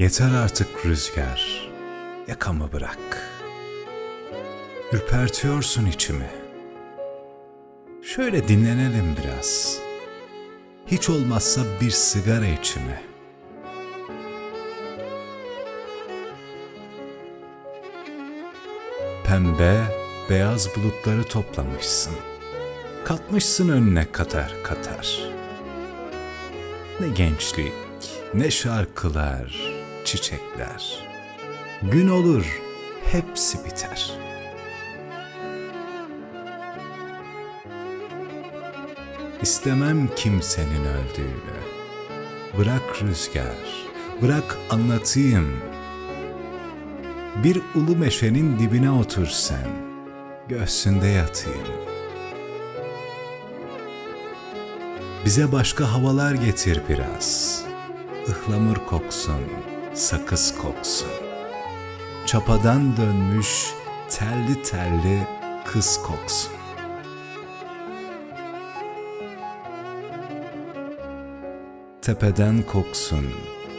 [0.00, 1.70] Yeter artık rüzgar,
[2.28, 3.30] yakamı bırak.
[4.92, 6.30] Ürpertiyorsun içimi.
[8.02, 9.78] Şöyle dinlenelim biraz.
[10.86, 13.00] Hiç olmazsa bir sigara içimi.
[19.24, 19.80] Pembe,
[20.30, 22.14] beyaz bulutları toplamışsın.
[23.04, 25.20] Katmışsın önüne katar katar.
[27.00, 27.72] Ne gençlik,
[28.34, 29.69] ne şarkılar,
[30.10, 31.04] çiçekler.
[31.82, 32.60] Gün olur,
[33.12, 34.10] hepsi biter.
[39.42, 41.60] İstemem kimsenin öldüğünü.
[42.58, 43.86] Bırak rüzgar,
[44.22, 45.56] bırak anlatayım.
[47.44, 49.68] Bir ulu meşenin dibine otur sen,
[50.48, 51.68] göğsünde yatayım.
[55.24, 57.60] Bize başka havalar getir biraz.
[58.28, 59.40] Ihlamur koksun,
[59.94, 61.10] sakız koksun.
[62.26, 63.74] Çapadan dönmüş
[64.10, 65.26] telli telli
[65.64, 66.52] kız koksun.
[72.02, 73.26] Tepeden koksun,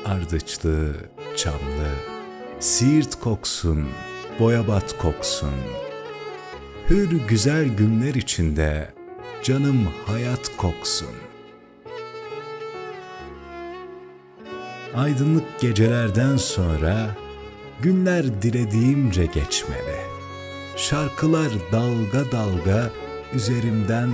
[0.05, 0.95] ardıçlı,
[1.37, 1.89] çamlı.
[2.59, 3.89] Siirt koksun,
[4.39, 5.55] boyabat koksun.
[6.89, 8.93] Hür güzel günler içinde
[9.43, 11.30] canım hayat koksun.
[14.95, 17.07] Aydınlık gecelerden sonra
[17.81, 20.01] günler dilediğimce geçmeli.
[20.75, 22.91] Şarkılar dalga dalga
[23.33, 24.09] üzerimden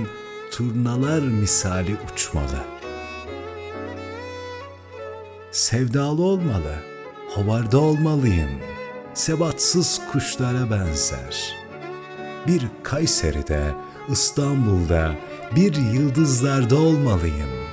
[0.50, 2.64] turnalar misali uçmalı.
[5.50, 6.74] Sevdalı olmalı,
[7.34, 8.50] hovarda olmalıyım.
[9.14, 11.56] Sebatsız kuşlara benzer.
[12.46, 13.62] Bir Kayseri'de,
[14.08, 15.14] İstanbul'da,
[15.56, 17.67] bir yıldızlarda olmalıyım.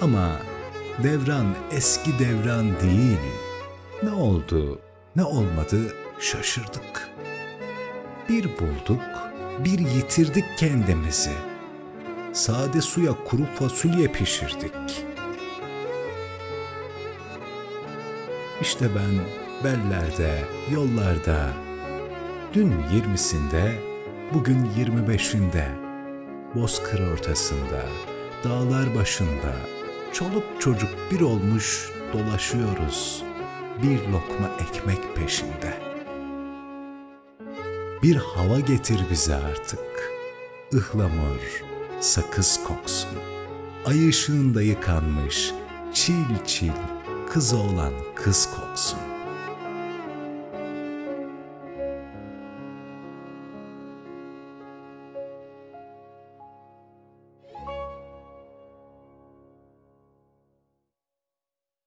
[0.00, 0.36] Ama
[1.02, 3.18] devran eski devran değil.
[4.02, 4.80] Ne oldu,
[5.16, 7.08] ne olmadı şaşırdık.
[8.28, 9.02] Bir bulduk,
[9.64, 11.32] bir yitirdik kendimizi.
[12.32, 15.04] Sade suya kuru fasulye pişirdik.
[18.60, 19.18] İşte ben
[19.64, 21.48] bellerde, yollarda,
[22.54, 23.74] dün yirmisinde,
[24.34, 25.68] bugün yirmi beşinde,
[26.54, 27.82] bozkır ortasında,
[28.44, 29.77] dağlar başında,
[30.12, 33.22] çoluk çocuk bir olmuş dolaşıyoruz
[33.82, 35.80] bir lokma ekmek peşinde.
[38.02, 40.12] Bir hava getir bize artık,
[40.74, 41.64] ıhlamur,
[42.00, 43.10] sakız koksun.
[43.86, 45.52] Ay ışığında yıkanmış,
[45.92, 46.72] çil çil
[47.30, 49.07] kız olan kız koksun.